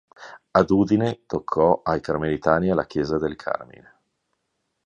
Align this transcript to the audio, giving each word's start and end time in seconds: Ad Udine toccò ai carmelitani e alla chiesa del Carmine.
Ad 0.49 0.71
Udine 0.71 1.25
toccò 1.27 1.81
ai 1.83 2.01
carmelitani 2.01 2.69
e 2.69 2.71
alla 2.71 2.87
chiesa 2.87 3.19
del 3.19 3.35
Carmine. 3.35 3.99